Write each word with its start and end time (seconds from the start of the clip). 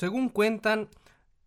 Según 0.00 0.30
cuentan, 0.30 0.88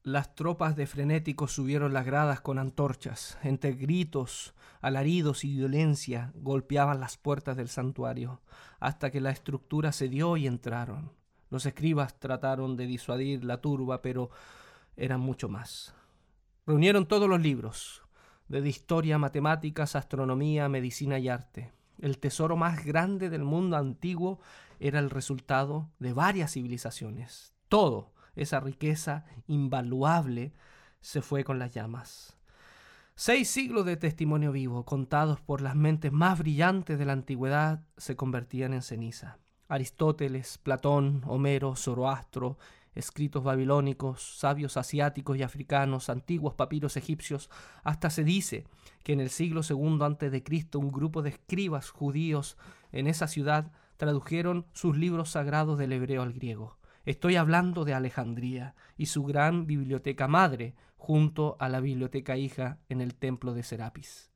las 0.04 0.36
tropas 0.36 0.76
de 0.76 0.86
frenéticos 0.86 1.52
subieron 1.52 1.92
las 1.92 2.06
gradas 2.06 2.40
con 2.40 2.60
antorchas. 2.60 3.40
Entre 3.42 3.72
gritos, 3.72 4.54
alaridos 4.80 5.44
y 5.44 5.56
violencia 5.56 6.32
golpeaban 6.36 7.00
las 7.00 7.18
puertas 7.18 7.58
del 7.58 7.68
santuario, 7.68 8.42
hasta 8.80 9.10
que 9.10 9.22
la 9.22 9.32
estructura 9.32 9.92
cedió 9.92 10.38
y 10.38 10.46
entraron. 10.46 11.14
Los 11.50 11.66
escribas 11.66 12.20
trataron 12.20 12.78
de 12.78 12.86
disuadir 12.86 13.44
la 13.44 13.60
turba, 13.60 14.04
pero 14.04 14.30
eran 14.98 15.20
mucho 15.20 15.50
más. 15.50 15.96
Reunieron 16.68 17.08
todos 17.08 17.28
los 17.28 17.42
libros, 17.42 18.04
desde 18.50 18.70
historia, 18.70 19.18
matemáticas, 19.18 19.96
astronomía, 19.96 20.70
medicina 20.70 21.18
y 21.18 21.28
arte. 21.28 21.72
El 22.00 22.20
tesoro 22.20 22.56
más 22.56 22.86
grande 22.86 23.32
del 23.32 23.46
mundo 23.46 23.78
antiguo 23.78 24.40
era 24.80 25.00
el 25.00 25.10
resultado 25.10 25.90
de 25.98 26.14
varias 26.14 26.54
civilizaciones. 26.54 27.56
Todo, 27.68 28.13
esa 28.36 28.60
riqueza 28.60 29.26
invaluable 29.48 30.54
se 31.02 31.22
fue 31.22 31.44
con 31.44 31.60
las 31.60 31.74
llamas. 31.74 32.38
Seis 33.16 33.50
siglos 33.50 33.86
de 33.86 33.96
testimonio 33.96 34.52
vivo, 34.52 34.86
contados 34.86 35.40
por 35.40 35.62
las 35.62 35.76
mentes 35.76 36.12
más 36.12 36.40
brillantes 36.40 36.98
de 36.98 37.06
la 37.06 37.14
antigüedad, 37.14 37.84
se 37.98 38.16
convertían 38.16 38.74
en 38.74 38.82
ceniza. 38.82 39.38
Aristóteles, 39.68 40.58
Platón, 40.58 41.22
Homero, 41.26 41.76
Zoroastro, 41.76 42.58
escritos 42.96 43.44
babilónicos, 43.44 44.38
sabios 44.38 44.78
asiáticos 44.78 45.38
y 45.38 45.44
africanos, 45.44 46.10
antiguos 46.10 46.54
papiros 46.54 46.98
egipcios, 46.98 47.50
hasta 47.84 48.10
se 48.10 48.24
dice 48.24 48.66
que 49.04 49.14
en 49.14 49.20
el 49.20 49.30
siglo 49.30 49.62
II 49.68 50.42
Cristo 50.44 50.80
un 50.80 50.92
grupo 50.92 51.22
de 51.22 51.30
escribas 51.30 51.90
judíos 51.90 52.58
en 52.92 53.08
esa 53.08 53.28
ciudad 53.28 53.72
tradujeron 53.98 54.66
sus 54.74 54.98
libros 54.98 55.32
sagrados 55.32 55.78
del 55.78 55.94
hebreo 55.94 56.22
al 56.22 56.34
griego. 56.34 56.78
Estoy 57.06 57.36
hablando 57.36 57.84
de 57.84 57.94
Alejandría 57.94 58.76
y 58.96 59.08
su 59.08 59.24
gran 59.24 59.68
biblioteca 59.68 60.30
madre, 60.30 60.74
junto 60.96 61.58
a 61.60 61.68
la 61.68 61.82
biblioteca 61.82 62.38
hija 62.38 62.80
en 62.88 63.02
el 63.02 63.14
templo 63.16 63.54
de 63.54 63.64
Serapis. 63.64 64.32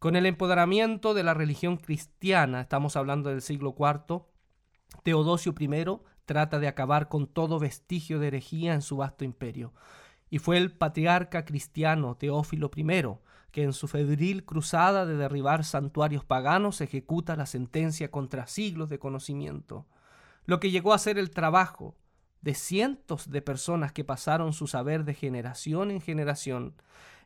Con 0.00 0.16
el 0.16 0.26
empoderamiento 0.26 1.14
de 1.14 1.22
la 1.22 1.32
religión 1.32 1.76
cristiana, 1.76 2.62
estamos 2.62 2.96
hablando 2.96 3.30
del 3.30 3.40
siglo 3.40 3.76
IV, 3.78 4.24
Teodosio 5.04 5.54
I 5.56 6.00
trata 6.24 6.58
de 6.58 6.66
acabar 6.66 7.08
con 7.08 7.28
todo 7.28 7.60
vestigio 7.60 8.18
de 8.18 8.28
herejía 8.28 8.74
en 8.74 8.82
su 8.82 8.96
vasto 8.96 9.24
imperio. 9.24 9.72
Y 10.28 10.38
fue 10.38 10.56
el 10.56 10.72
patriarca 10.72 11.44
cristiano 11.44 12.16
Teófilo 12.16 12.68
I 12.74 12.84
que 13.52 13.62
en 13.62 13.72
su 13.72 13.86
febril 13.86 14.44
cruzada 14.44 15.06
de 15.06 15.16
derribar 15.16 15.62
santuarios 15.62 16.24
paganos 16.24 16.80
ejecuta 16.80 17.36
la 17.36 17.46
sentencia 17.46 18.10
contra 18.10 18.48
siglos 18.48 18.88
de 18.88 18.98
conocimiento 18.98 19.86
lo 20.44 20.60
que 20.60 20.70
llegó 20.70 20.92
a 20.92 20.98
ser 20.98 21.18
el 21.18 21.30
trabajo 21.30 21.96
de 22.42 22.54
cientos 22.54 23.30
de 23.30 23.40
personas 23.40 23.92
que 23.92 24.04
pasaron 24.04 24.52
su 24.52 24.66
saber 24.66 25.04
de 25.04 25.14
generación 25.14 25.90
en 25.90 26.00
generación, 26.00 26.74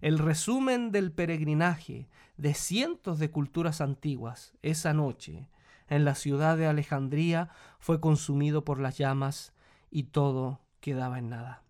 el 0.00 0.19
resumen 0.19 0.92
del 0.92 1.11
peregrinaje 1.11 2.09
de 2.36 2.55
cientos 2.55 3.19
de 3.19 3.31
culturas 3.31 3.81
antiguas, 3.81 4.55
esa 4.62 4.92
noche, 4.92 5.48
en 5.89 6.05
la 6.05 6.14
ciudad 6.14 6.56
de 6.56 6.67
Alejandría, 6.67 7.48
fue 7.78 8.00
consumido 8.00 8.64
por 8.64 8.78
las 8.78 8.98
llamas 8.98 9.55
y 9.91 10.05
todo 10.05 10.61
quedaba 10.81 11.19
en 11.19 11.31
nada. 11.31 11.62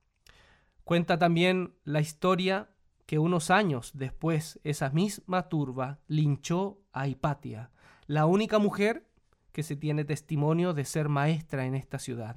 Cuenta 0.85 1.19
también 1.19 1.75
la 1.85 2.01
historia 2.01 2.71
que 3.07 3.19
unos 3.19 3.51
años 3.51 3.93
después 3.95 4.59
esa 4.65 4.91
misma 4.91 5.49
turba 5.49 6.01
linchó 6.09 6.81
a 6.93 7.07
Hipatia, 7.07 7.71
la 8.07 8.27
única 8.27 8.59
mujer 8.59 9.07
que 9.53 9.63
se 9.63 9.77
tiene 9.77 10.05
testimonio 10.05 10.75
de 10.75 10.85
ser 10.85 11.09
maestra 11.09 11.65
en 11.65 11.77
esta 11.77 11.99
ciudad. 11.99 12.37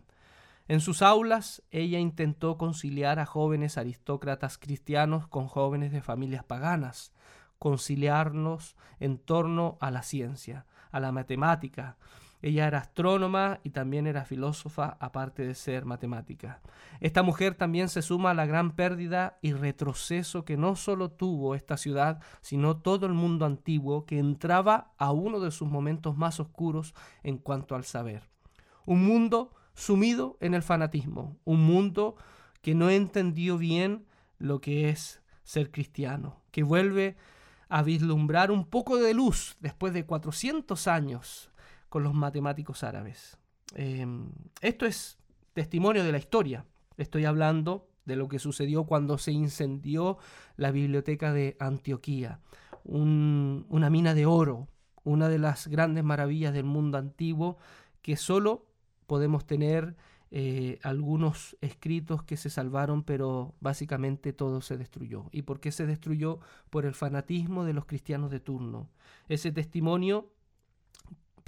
En 0.69 0.79
sus 0.79 1.01
aulas 1.01 1.61
ella 1.71 1.99
intentó 1.99 2.57
conciliar 2.57 3.19
a 3.19 3.25
jóvenes 3.25 3.77
aristócratas 3.77 4.57
cristianos 4.57 5.27
con 5.27 5.47
jóvenes 5.47 5.91
de 5.91 6.01
familias 6.01 6.45
paganas, 6.45 7.11
conciliarnos 7.57 8.77
en 9.01 9.17
torno 9.17 9.77
a 9.81 9.91
la 9.91 10.03
ciencia, 10.03 10.65
a 10.91 10.99
la 10.99 11.11
matemática, 11.11 11.97
ella 12.41 12.67
era 12.67 12.77
astrónoma 12.77 13.59
y 13.63 13.71
también 13.71 14.07
era 14.07 14.23
filósofa, 14.23 14.95
aparte 14.99 15.45
de 15.45 15.55
ser 15.55 15.85
matemática. 15.85 16.61
Esta 17.01 17.21
mujer 17.21 17.55
también 17.55 17.89
se 17.89 18.01
suma 18.01 18.31
a 18.31 18.33
la 18.33 18.45
gran 18.45 18.75
pérdida 18.75 19.39
y 19.41 19.53
retroceso 19.53 20.45
que 20.45 20.55
no 20.55 20.75
solo 20.75 21.11
tuvo 21.11 21.53
esta 21.53 21.75
ciudad, 21.75 22.21
sino 22.39 22.77
todo 22.77 23.07
el 23.07 23.13
mundo 23.13 23.45
antiguo 23.45 24.05
que 24.05 24.19
entraba 24.19 24.93
a 24.97 25.11
uno 25.11 25.39
de 25.39 25.51
sus 25.51 25.67
momentos 25.67 26.15
más 26.15 26.39
oscuros 26.39 26.93
en 27.23 27.39
cuanto 27.39 27.75
al 27.75 27.83
saber. 27.83 28.29
Un 28.85 29.05
mundo 29.05 29.51
sumido 29.79 30.37
en 30.41 30.53
el 30.53 30.61
fanatismo, 30.61 31.37
un 31.45 31.63
mundo 31.63 32.15
que 32.61 32.75
no 32.75 32.89
entendió 32.89 33.57
bien 33.57 34.05
lo 34.37 34.59
que 34.59 34.89
es 34.89 35.21
ser 35.43 35.71
cristiano, 35.71 36.41
que 36.51 36.63
vuelve 36.63 37.15
a 37.69 37.81
vislumbrar 37.81 38.51
un 38.51 38.65
poco 38.65 38.97
de 38.97 39.13
luz 39.13 39.55
después 39.61 39.93
de 39.93 40.05
400 40.05 40.87
años 40.87 41.49
con 41.87 42.03
los 42.03 42.13
matemáticos 42.13 42.83
árabes. 42.83 43.37
Em, 43.73 44.31
esto 44.61 44.85
es 44.85 45.17
testimonio 45.53 46.03
de 46.03 46.11
la 46.11 46.17
historia. 46.17 46.65
Estoy 46.97 47.25
hablando 47.25 47.87
de 48.05 48.15
lo 48.15 48.27
que 48.27 48.39
sucedió 48.39 48.83
cuando 48.83 49.17
se 49.17 49.31
incendió 49.31 50.17
la 50.57 50.71
biblioteca 50.71 51.31
de 51.31 51.55
Antioquía, 51.59 52.41
una 52.83 53.89
mina 53.89 54.13
de 54.13 54.25
oro, 54.25 54.67
una 55.03 55.29
de 55.29 55.39
las 55.39 55.67
grandes 55.67 56.03
maravillas 56.03 56.53
del 56.53 56.65
mundo 56.65 56.97
antiguo 56.97 57.57
que 58.01 58.17
solo 58.17 58.68
podemos 59.09 59.45
tener 59.45 59.97
eh, 60.31 60.79
algunos 60.83 61.57
escritos 61.59 62.23
que 62.23 62.37
se 62.37 62.49
salvaron, 62.49 63.03
pero 63.03 63.53
básicamente 63.59 64.31
todo 64.31 64.61
se 64.61 64.77
destruyó. 64.77 65.25
¿Y 65.33 65.41
por 65.41 65.59
qué 65.59 65.73
se 65.73 65.85
destruyó? 65.85 66.39
Por 66.69 66.85
el 66.85 66.93
fanatismo 66.93 67.65
de 67.65 67.73
los 67.73 67.85
cristianos 67.85 68.31
de 68.31 68.39
turno. 68.39 68.87
Ese 69.27 69.51
testimonio 69.51 70.31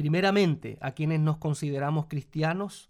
primeramente 0.01 0.79
a 0.81 0.93
quienes 0.93 1.19
nos 1.19 1.37
consideramos 1.37 2.07
cristianos, 2.07 2.89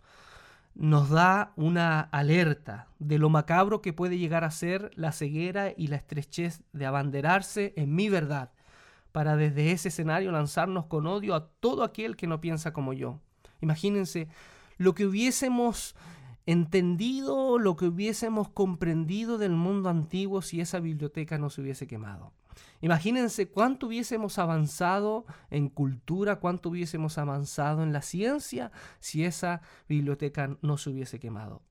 nos 0.76 1.10
da 1.10 1.52
una 1.58 2.00
alerta 2.00 2.88
de 3.00 3.18
lo 3.18 3.30
macabro 3.30 3.82
que 3.82 3.92
puede 3.92 4.18
llegar 4.18 4.46
a 4.46 4.52
ser 4.52 4.92
la 4.96 5.12
ceguera 5.12 5.74
y 5.76 5.88
la 5.88 5.98
estrechez 5.98 6.64
de 6.72 6.86
abanderarse 6.86 7.74
en 7.76 7.94
mi 7.94 8.08
verdad, 8.08 8.52
para 9.12 9.36
desde 9.36 9.74
ese 9.74 9.90
escenario 9.90 10.32
lanzarnos 10.32 10.86
con 10.86 11.06
odio 11.06 11.36
a 11.36 11.48
todo 11.48 11.84
aquel 11.84 12.16
que 12.16 12.28
no 12.28 12.40
piensa 12.40 12.72
como 12.72 12.94
yo. 12.94 13.20
Imagínense 13.60 14.30
lo 14.82 14.96
que 14.96 15.06
hubiésemos 15.06 15.96
entendido, 16.48 17.60
lo 17.60 17.76
que 17.76 17.86
hubiésemos 17.86 18.50
comprendido 18.50 19.38
del 19.38 19.52
mundo 19.52 19.90
antiguo 19.90 20.42
si 20.42 20.60
esa 20.60 20.80
biblioteca 20.80 21.38
no 21.38 21.52
se 21.52 21.62
hubiese 21.62 21.86
quemado. 21.86 22.34
Imagínense 22.82 23.48
cuánto 23.48 23.86
hubiésemos 23.86 24.40
avanzado 24.40 25.26
en 25.52 25.70
cultura, 25.70 26.38
cuánto 26.38 26.70
hubiésemos 26.70 27.20
avanzado 27.20 27.84
en 27.84 27.94
la 27.94 28.02
ciencia 28.02 28.72
si 29.00 29.24
esa 29.24 29.62
biblioteca 29.88 30.58
no 30.64 30.78
se 30.78 30.90
hubiese 30.90 31.20
quemado. 31.20 31.62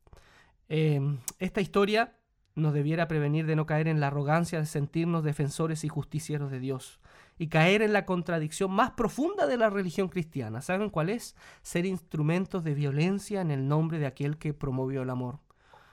Em, 0.69 1.19
esta 1.41 1.61
historia 1.61 2.17
nos 2.55 2.75
debiera 2.75 3.09
prevenir 3.09 3.45
de 3.47 3.57
no 3.57 3.67
caer 3.67 3.89
en 3.89 3.99
la 3.99 4.07
arrogancia 4.07 4.61
de 4.61 4.67
sentirnos 4.67 5.25
defensores 5.25 5.83
y 5.83 5.89
justicieros 5.89 6.53
de 6.53 6.61
Dios 6.61 7.01
y 7.41 7.49
caer 7.49 7.81
en 7.81 7.95
la 7.95 8.05
contradicción 8.05 8.71
más 8.71 8.91
profunda 8.91 9.47
de 9.47 9.57
la 9.57 9.71
religión 9.71 10.11
cristiana. 10.11 10.61
¿Saben 10.61 10.91
cuál 10.91 11.09
es? 11.09 11.35
Ser 11.63 11.87
instrumentos 11.87 12.65
de 12.65 12.75
violencia 12.75 13.41
en 13.41 13.51
el 13.51 13.67
nombre 13.67 13.99
de 13.99 14.05
aquel 14.05 14.37
que 14.37 14.53
promovió 14.53 15.01
el 15.01 15.09
amor. 15.09 15.39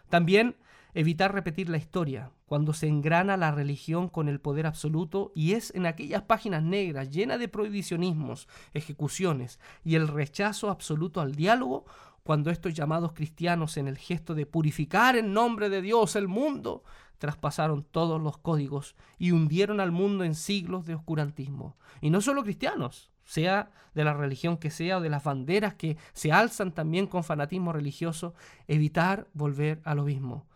También 0.09 0.57
evitar 0.93 1.33
repetir 1.33 1.69
la 1.69 1.77
historia, 1.77 2.31
cuando 2.47 2.73
se 2.73 2.87
engrana 2.87 3.37
la 3.37 3.51
religión 3.51 4.07
con 4.07 4.29
el 4.29 4.39
poder 4.39 4.65
absoluto 4.65 5.31
y 5.35 5.51
es 5.51 5.75
en 5.75 5.85
aquellas 5.85 6.23
páginas 6.23 6.63
negras 6.63 7.09
llenas 7.09 7.39
de 7.39 7.49
prohibicionismos, 7.49 8.47
ejecuciones 8.73 9.59
y 9.83 9.95
el 9.95 10.07
rechazo 10.07 10.69
absoluto 10.69 11.19
al 11.19 11.35
diálogo, 11.35 11.85
cuando 12.23 12.49
estos 12.49 12.73
llamados 12.73 13.11
cristianos 13.11 13.75
en 13.75 13.89
el 13.89 13.97
gesto 13.97 14.33
de 14.33 14.45
purificar 14.45 15.17
en 15.17 15.33
nombre 15.33 15.69
de 15.69 15.81
Dios 15.81 16.15
el 16.15 16.29
mundo, 16.29 16.83
traspasaron 17.17 17.83
todos 17.83 18.21
los 18.21 18.37
códigos 18.37 18.95
y 19.17 19.31
hundieron 19.31 19.81
al 19.81 19.91
mundo 19.91 20.23
en 20.23 20.33
siglos 20.33 20.85
de 20.85 20.95
oscurantismo. 20.95 21.77
Y 21.99 22.09
no 22.09 22.21
solo 22.21 22.43
cristianos, 22.43 23.11
sea 23.25 23.71
de 23.93 24.05
la 24.05 24.13
religión 24.13 24.57
que 24.57 24.71
sea 24.71 24.97
o 24.97 25.01
de 25.01 25.09
las 25.09 25.23
banderas 25.23 25.73
que 25.73 25.97
se 26.13 26.31
alzan 26.31 26.71
también 26.71 27.07
con 27.07 27.25
fanatismo 27.25 27.73
religioso, 27.73 28.35
evitar 28.67 29.27
volver 29.33 29.81
a 29.83 29.95
lo 29.95 30.03
mismo 30.03 30.47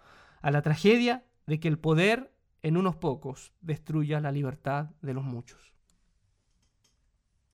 a 0.41 0.51
la 0.51 0.61
tragedia 0.61 1.23
de 1.51 1.59
que 1.59 1.67
el 1.67 1.77
poder 1.77 2.33
en 2.61 2.77
unos 2.77 2.95
pocos 2.95 3.51
destruya 3.59 4.21
la 4.21 4.31
libertad 4.31 4.91
de 5.01 5.13
los 5.13 5.25
muchos. 5.25 5.73